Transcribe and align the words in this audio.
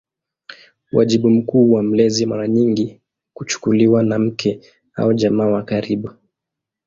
Wajibu 0.91 1.29
mkuu 1.29 1.71
wa 1.71 1.83
mlezi 1.83 2.25
mara 2.25 2.47
nyingi 2.47 3.01
kuchukuliwa 3.33 4.03
na 4.03 4.19
mke 4.19 4.61
au 4.95 5.13
jamaa 5.13 5.45
wa 5.47 5.63
karibu. 5.63 6.09